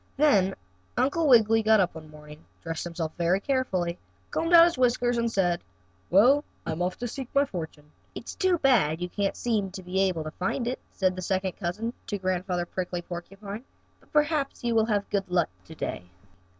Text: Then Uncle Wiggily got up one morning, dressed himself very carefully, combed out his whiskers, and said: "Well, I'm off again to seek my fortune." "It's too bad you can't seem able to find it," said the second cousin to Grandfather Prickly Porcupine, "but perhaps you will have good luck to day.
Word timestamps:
Then 0.17 0.55
Uncle 0.97 1.27
Wiggily 1.27 1.61
got 1.61 1.79
up 1.79 1.93
one 1.93 2.09
morning, 2.09 2.43
dressed 2.63 2.85
himself 2.85 3.11
very 3.19 3.39
carefully, 3.39 3.99
combed 4.31 4.51
out 4.51 4.65
his 4.65 4.75
whiskers, 4.75 5.15
and 5.19 5.31
said: 5.31 5.61
"Well, 6.09 6.43
I'm 6.65 6.81
off 6.81 6.93
again 6.95 6.99
to 7.07 7.13
seek 7.13 7.35
my 7.35 7.45
fortune." 7.45 7.91
"It's 8.15 8.33
too 8.33 8.57
bad 8.57 8.99
you 8.99 9.09
can't 9.09 9.37
seem 9.37 9.71
able 9.85 10.23
to 10.23 10.31
find 10.31 10.67
it," 10.67 10.79
said 10.89 11.15
the 11.15 11.21
second 11.21 11.51
cousin 11.51 11.93
to 12.07 12.17
Grandfather 12.17 12.65
Prickly 12.65 13.03
Porcupine, 13.03 13.63
"but 13.99 14.11
perhaps 14.11 14.63
you 14.63 14.73
will 14.73 14.85
have 14.85 15.07
good 15.11 15.29
luck 15.29 15.49
to 15.65 15.75
day. 15.75 16.03